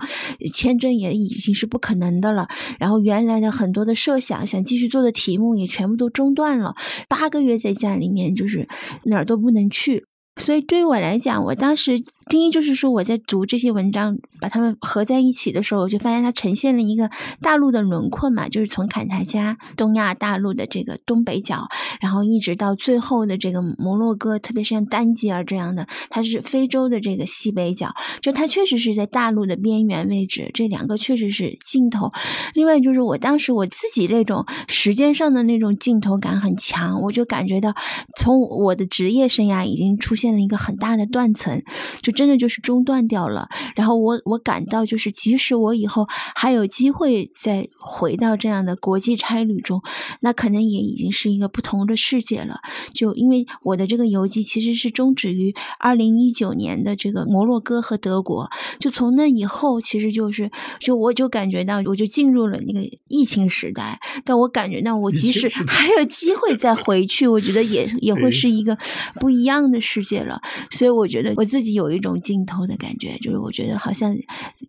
[0.52, 2.46] 签证也已经是不可能的了，
[2.78, 6.74] 然后原来的很多的设想想继续做的题目也全部都中断了，
[7.08, 8.68] 八个月在家里面就是
[9.04, 10.06] 哪儿都不能去。
[10.36, 12.02] 所以对于我来讲，我当时。
[12.30, 17.10] 第一就是说，我在读这些文章，把它们合在一起的时候，我就发现它呈现了一个
[17.42, 21.68] 大陆的轮廓嘛，就是从坎察加东亚大陆的这个东北角，
[22.00, 32.10] 然后一直到最后的这个摩洛哥，特别是像丹吉尔这样的，它是非洲的这个西北角，就它确实是在大陆的边缘位置，这两个确实是镜头。
[32.54, 37.74] 另外就是我当时我自己那种时间上的那种镜头感很强，我就感觉到
[38.16, 41.62] 从我的职业生涯已经出现了一个很大的断层，
[42.00, 42.14] 就。
[42.14, 49.82] 真的就是中断掉了，然后我我感到就是，即使我以后还有机会再回到这样的国际差旅中，
[50.20, 52.60] 那可能也已经是一个不同的世界了。
[52.92, 63.98] 就因为我的这个游记其实是终止于二零一九年的这个摩洛哥和德国，就从那以后，其实就是就我就感觉到，我就进入了那个疫情时代。
[64.24, 68.78] 但我感觉到，我即使还有机会再回去，我觉得也也会是一个
[69.18, 70.40] 不一样的世界了。
[70.70, 72.04] 所以我觉得我自己有一。
[72.04, 74.14] 种镜头的感觉，就是我觉得好像，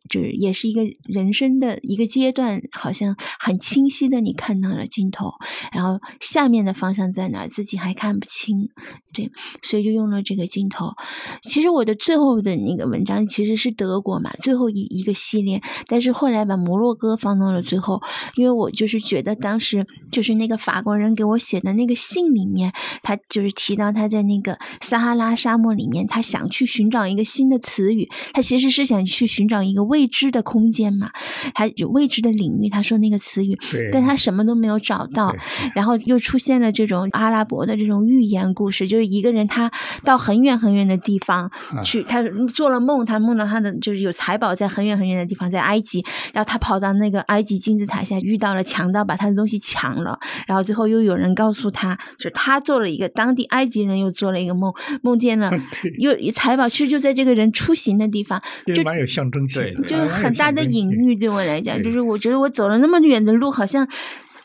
[0.10, 5.34] 就是也是一个人生的一个阶段，好像很清晰的你看到了镜头，
[5.73, 8.69] 然后下面的方向在哪，自己还看不清，
[9.13, 9.29] 对，
[9.62, 10.93] 所以就用了这个镜头。
[11.41, 18.01] 其实我的最后的那个文章其实是德国嘛，最后一一个系列，但是后来把摩洛哥放到了最后，
[18.38, 22.71] 因为我就是觉得当时就是那个法国人给我写的那个信里面，
[23.03, 27.25] 他就是提到他在那个撒哈拉沙漠里面，他想去寻找一个。
[27.35, 31.09] 新的词语，他其实是想去寻找一个未知的空间嘛，
[31.53, 32.69] 还有未知的领域。
[32.69, 33.57] 他说那个词语，
[33.91, 35.35] 但他什么都没有找到。
[35.73, 39.69] 然后又出现了这种阿拉伯的这种寓言故事，就是一个人他
[40.03, 41.49] 到很远很远的地方
[41.83, 46.05] 去，他做了梦，他梦到他的就是有财宝在很远很远的地方，在埃及。
[46.31, 50.19] 然后他跑到那个埃及金字塔下，遇到了强盗，把他的东西抢了。
[50.47, 54.71] 然后最后又有人告诉他，就是他做了一个当地埃及人又做了一个梦，
[55.01, 55.51] 梦见了
[55.97, 57.15] 又财宝，其实就在。
[57.15, 58.43] 这个人出行的地方
[58.75, 61.15] 就蛮有象征性，就是很大的隐喻。
[61.15, 63.88] 对我来讲，就是我觉得我走了那么远的路，好像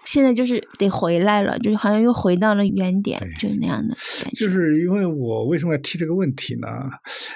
[0.04, 3.92] 现在就是得回来了，就是好像又回到了原点，就是那样的。
[4.36, 6.68] 就是因为我为什么要提这个问题呢？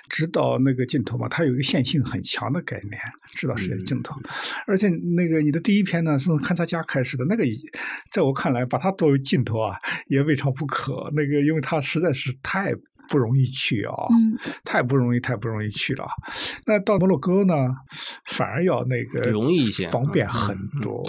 [0.08, 2.96] 指导那个镜头嘛，它有一个线性很强的概念，
[3.34, 4.14] 知道是镜头。
[4.68, 7.42] 而且那个你的第一篇呢，是从勘察家开始的，那个
[8.12, 9.76] 在我看来，把它作为镜头啊，
[10.06, 11.10] 也未尝不可。
[11.12, 12.72] 那个，因为它实在是太。
[13.08, 13.94] 不容易去啊，
[14.64, 16.06] 太不容易，太不容易去了。
[16.66, 17.54] 那到摩洛哥呢，
[18.30, 21.02] 反而要那个容易一些，方便很多，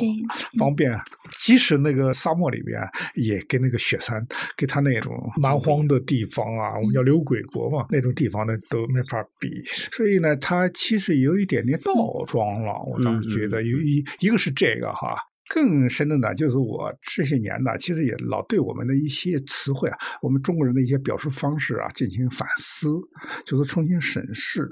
[0.58, 1.00] 方便
[1.40, 2.80] 即使那个沙漠里面
[3.16, 9.64] 也跟那个雪山，跟他那种蛮荒的地方啊，我们叫牛鬼国嘛，那种地方呢都没法比。
[9.92, 11.94] 所以呢，它其实有一点点倒
[12.28, 12.74] 装了。
[12.86, 15.16] 我当时觉得，有一一个是这个哈。
[15.48, 22.90] 更深的呢，就是我这些年呢，其实也老对我们的一些词汇啊，我们中国人的一些表述方式啊进行反思，
[23.46, 24.68] 就是重新审视。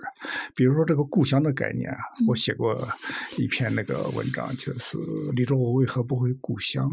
[0.55, 1.95] 比如说这个故乡的概念，
[2.27, 2.87] 我写过
[3.37, 4.97] 一篇那个文章，就是
[5.35, 6.89] 你说我为何不回故乡？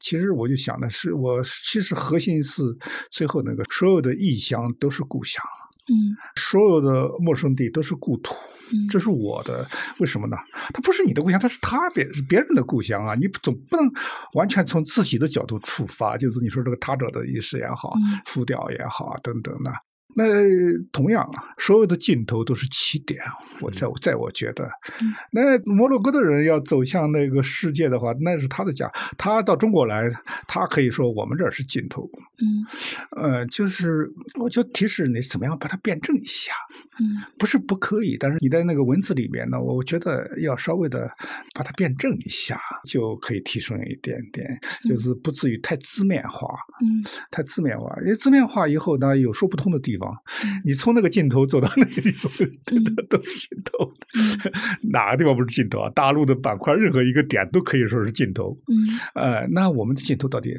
[0.00, 2.62] 其实我就想的是，我其实核心是
[3.10, 5.44] 最后那个所有的异乡都是故乡，
[5.88, 8.34] 嗯，所有的陌生地都是故土。
[8.88, 9.66] 这是我的，
[9.98, 10.36] 为什么呢？
[10.72, 13.14] 它不是你的故乡，它是他别是别人的故乡啊！
[13.14, 13.90] 你总不能
[14.34, 17.94] 完全从自己的角度出发，就是你说这个他者的意识也好，
[18.26, 19.72] 复调也好啊，等等的。
[20.14, 20.24] 那
[20.92, 23.20] 同样啊，所有的尽头都是起点。
[23.60, 24.68] 我在我在我觉得，
[25.32, 28.90] 那摩洛哥的人要走向那个世界的话，那是他的家。
[29.16, 30.08] 他到中国来，
[30.48, 32.08] 他可以说我们这儿是尽头。
[32.38, 36.52] 嗯，呃，就是我就提示你怎么样把它辩证一下。
[36.98, 41.10] 嗯，不是不可以，但是你在那个文字里面呢，我觉得要稍微的
[41.54, 44.58] 把它辩证一下，就可以提升一点点，
[44.88, 46.48] 就是不至于太字面化。
[46.82, 49.99] 嗯，太字面化，因为字面化以后呢，有说不通的地方。
[50.64, 52.30] 你从那个尽头走到那个地方，
[52.64, 53.92] 真的都是尽头。
[54.90, 55.90] 哪个地方不是尽头啊？
[55.94, 58.56] 大陆的板块任何一个点都可以说是尽头。
[58.68, 58.74] 嗯，
[59.14, 60.56] 呃，那我们的尽头到底？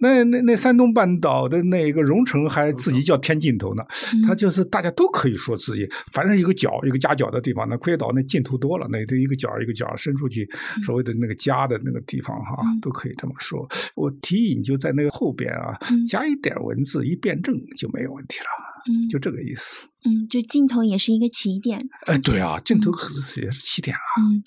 [0.00, 3.82] 那那那山东半岛的那个荣成还自己叫天尽头呢？
[4.26, 7.68] 他就是大家都可以说自己，反正一个角一个夹角的地方。
[7.68, 10.48] 那奎岛那尽头多了，那这一个角一个角伸出去，
[10.84, 13.68] 所谓的那个夹的那个地方哈，都可以这么说。
[13.94, 18.67] 我提议你就在那个后边啊，加一点文字，一辩证就没有问题了。
[18.88, 19.82] 嗯，就这个意思。
[20.04, 21.78] 嗯，就镜头也是一个起点。
[22.06, 24.00] 哎，对啊，镜头可是也是起点啊。
[24.20, 24.42] 嗯，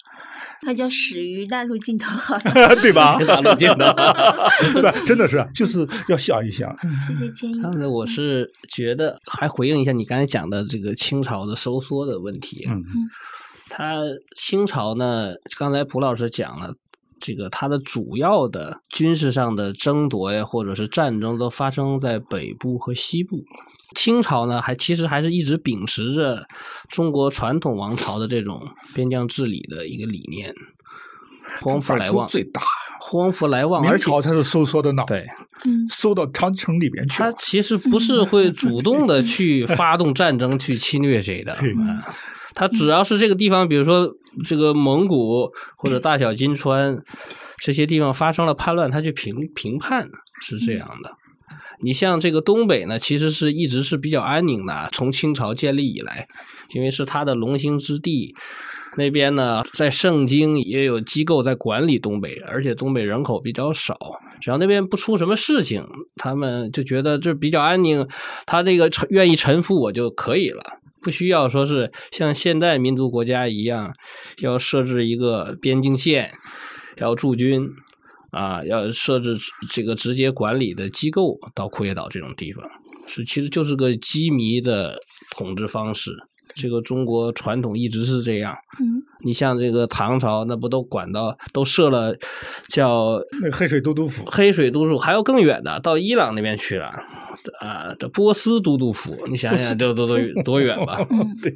[0.62, 2.40] 它叫始于大陆镜头， 好
[2.82, 3.20] 对吧？
[3.24, 3.86] 大陆镜头，
[5.06, 6.76] 真的是，就是要想一想。
[7.06, 7.62] 谢谢建议。
[7.62, 12.66] 刚才我是觉得，还回应一下你刚才讲的这个清朝的收缩的问题。
[12.68, 13.10] 嗯嗯，
[13.70, 13.98] 他
[14.36, 16.74] 清朝呢，刚才蒲老师讲了。
[17.22, 23.46] 这个它的主要的军事上的争夺呀，或者是战争，都发生在北部和西部。
[23.96, 26.48] 清朝呢，还其实还是一直秉持着
[26.90, 30.54] 中国传统王朝的这种边疆治理的一个理念，
[31.60, 32.62] 荒复来望最大，
[33.02, 33.82] 荒复来望。
[33.82, 35.28] 明朝才是收缩的呢，对，
[35.90, 37.18] 收到长城里边去。
[37.18, 41.54] 他其实不是会主动的去发动战争去侵略谁的，
[42.54, 44.10] 他只要是这个地方，比如说
[44.46, 46.98] 这个蒙古或者大小金川
[47.62, 50.10] 这些地方发生了叛乱，他去平平叛
[50.42, 51.12] 是这样的。
[51.84, 56.28] 你像这个东北呢，其实是一直是比较安宁的，从清朝建立以来，
[56.76, 58.36] 因为是他的龙兴之地，
[58.98, 63.98] 那边呢在盛京也有机构在管理东北，而且东北人口比较少，
[64.40, 65.84] 只要那边不出什么事情，
[66.18, 68.08] 他们就觉得这比较安宁，
[68.46, 70.62] 他这个愿意臣服我就可以了。
[71.02, 73.94] 不需要说是像现代民族国家一样，
[74.40, 76.32] 要设置一个边境线，
[76.98, 77.68] 要驻军，
[78.32, 79.36] 啊，要设置
[79.70, 82.64] 这个直接管理的机构到库页岛这种地方，
[83.08, 85.00] 是其实就是个机密的
[85.32, 86.12] 统治方式。
[86.54, 88.54] 这个中国传统一直是这样。
[88.80, 92.16] 嗯，你像这个唐朝，那不都管到都设了
[92.70, 93.20] 叫
[93.52, 96.92] 黑水都督府，黑水都督，还要更远的，到伊朗那边去了。
[97.60, 101.00] 啊，这波斯都督府，你想想，都都都多远吧？
[101.42, 101.52] 对，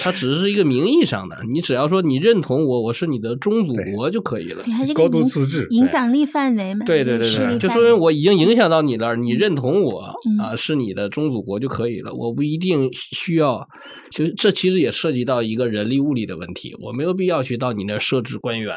[0.00, 4.62] 它只是一个名义上的，你只要说你认同我，我是你的宗祖国就可以了。
[4.94, 6.86] 高度自治，影响力范围嘛？
[6.86, 12.12] 对对对对，就说明我已经影响到你了，你认同我啊，是你的宗祖国就可以了。
[12.14, 13.66] 我不一定需要，
[14.12, 18.74] 其实这其实也涉及到一个人力物力的问题，我没有必要去到你那儿设置官员。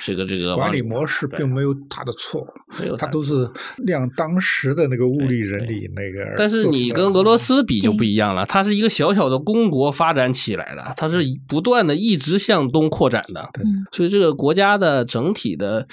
[0.00, 2.46] 这个这个管理模式并没有他的错，
[2.78, 6.34] 没有他都是量当时的那个物力人力那个。
[6.36, 13.50] 但是你跟俄罗斯比就不一样了，它是一个小小的公国发展起来的，它是不断的一直向东扩展的，
[13.90, 15.88] 所以这个国家的整体的，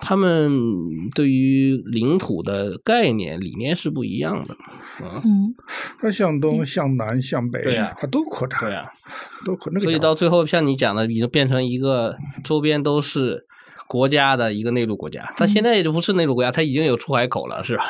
[0.00, 0.50] 他们
[1.14, 4.56] 对于领土的概念理念是不一样的。
[5.00, 5.54] 嗯，
[6.00, 8.90] 它向东、向南、向北，对呀，它都扩展，对呀，
[9.44, 9.72] 都扩。
[9.80, 13.46] 所以到最后，像你讲的，已经变成一个周边都是
[13.86, 15.32] 国家的一个内陆国家。
[15.36, 17.84] 它现在也就不是内陆国家，它已经有出海口了，是吧？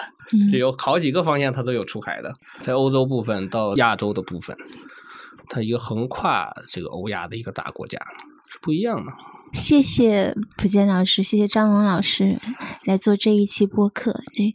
[0.53, 4.55] 有好几个方向它都有出海的，在欧洲部分到亚洲的部分，
[5.49, 7.99] 它一个横跨这个欧亚的一个大国家
[8.51, 9.13] 是不一样的。
[9.53, 12.39] 谢谢普坚老师，谢谢张龙老师
[12.85, 14.21] 来做这一期播客。
[14.35, 14.55] 对，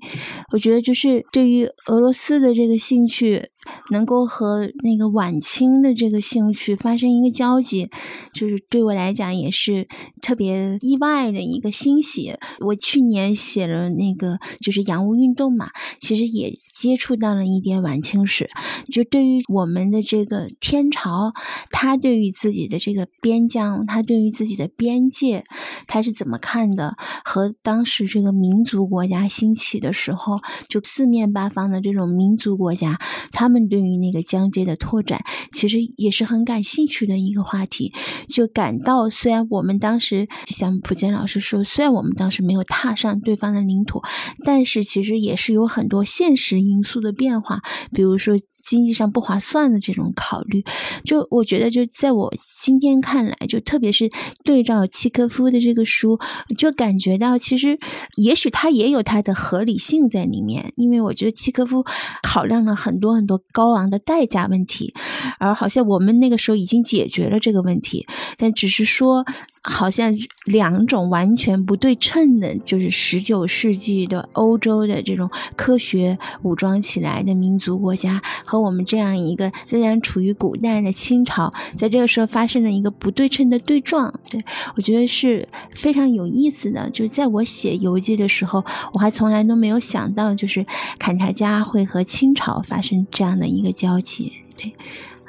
[0.51, 3.49] 我觉得就是对于俄罗斯的这个兴趣，
[3.91, 7.89] 能够和那个晚清的这个兴趣发生一个交集，
[8.33, 9.87] 就是对我来讲也是
[10.21, 12.33] 特别意外的一个欣喜。
[12.59, 18.49] 我去年写了那个就是洋务运动嘛，其实也接触到了一点晚清史。
[18.91, 21.33] 就对于我们的这个天朝，
[21.69, 25.43] 他对于自己的这个边疆，他对于自己的边界，
[25.87, 26.95] 他是怎么看的？
[27.23, 30.37] 和当时这个民族国家兴起的时候，
[30.67, 32.99] 就四面八方的这种民族国家，
[33.31, 37.93] 他他们对于那个疆界的拓展，其实也是很感兴趣的一个话题。
[38.27, 44.01] 就感到，虽然我们当时像普建老师说，虽然我们当时没有踏上对方的领土，
[44.43, 48.35] 但是其实也是有很多现实因素的变化，比如说。
[48.65, 50.63] 经济上不划算的这种考虑，
[51.03, 54.09] 就我觉得，就在我今天看来，就特别是
[54.43, 56.17] 对照契科夫的这个书，
[56.57, 57.77] 就感觉到其实
[58.15, 61.83] 也许他也有他的合理性在里面，因为我觉得契科夫
[62.23, 64.93] 考量了很多很多高昂的代价问题，
[65.39, 68.07] 而好像我们那个时候已经解决了这个问题，
[68.37, 69.25] 但只是说。
[69.63, 70.13] 好像
[70.45, 84.13] 两种完全不对称的，就是十九世纪的欧洲的这种科学武装起来的民族国家，和我们这样一个仍然处于古代的清朝，在这个时候发生了一个不对称的对撞。
[84.29, 84.43] 对
[84.75, 86.89] 我觉得是非常有意思的。
[86.89, 90.65] 就在我写游记的时候，我还从来都没有想到，就是
[90.99, 94.33] 坎察加会和清朝发生这样的一个交集。
[94.57, 94.73] 对。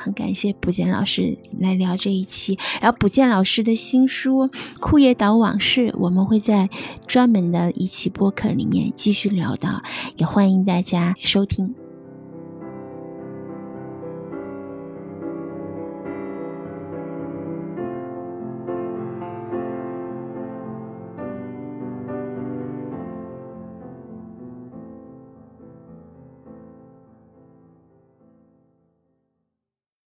[0.04, 4.46] 很感谢卜健老师来聊这一期，然后卜健老师的新书
[4.80, 6.68] 《枯叶岛往事》，我们会在
[7.06, 9.82] 专门的一期播客里面继续聊到，
[10.18, 11.83] 也欢迎大家收听。